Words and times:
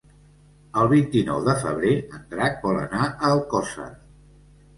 El 0.83 0.87
vint-i-nou 0.93 1.43
de 1.47 1.55
febrer 1.63 1.91
en 1.99 2.25
Drac 2.33 2.57
vol 2.65 2.81
anar 2.85 3.03
a 3.11 3.31
Alcosser. 3.37 3.87